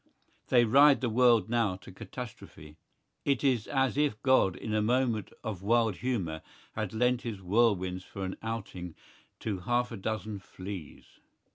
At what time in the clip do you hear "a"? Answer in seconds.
4.73-4.81, 9.91-9.97